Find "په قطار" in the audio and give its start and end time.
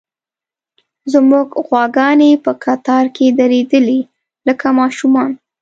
2.43-3.05